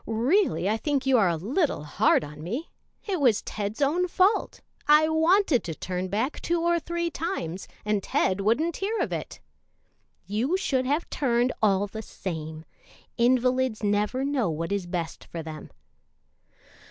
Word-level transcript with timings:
"Really 0.07 0.67
I 0.67 0.77
think 0.77 1.05
you 1.05 1.19
are 1.19 1.29
a 1.29 1.35
little 1.35 1.83
hard 1.83 2.23
on 2.23 2.41
me. 2.43 2.71
It 3.05 3.19
was 3.21 3.43
Ted's 3.43 3.83
own 3.83 4.07
fault. 4.07 4.59
I 4.87 5.07
wanted 5.09 5.63
to 5.65 5.75
turn 5.75 6.07
back 6.07 6.41
two 6.41 6.59
or 6.59 6.79
three 6.79 7.11
times, 7.11 7.67
and 7.85 8.01
Ted 8.01 8.41
wouldn't 8.41 8.77
hear 8.77 8.97
of 8.99 9.13
it." 9.13 9.41
"You 10.25 10.57
should 10.57 10.87
have 10.87 11.07
turned, 11.11 11.53
all 11.61 11.85
the 11.85 12.01
same. 12.01 12.65
Invalids 13.19 13.83
never 13.83 14.25
know 14.25 14.49
what 14.49 14.71
is 14.71 14.87
best 14.87 15.25
for 15.25 15.43
them." 15.43 15.69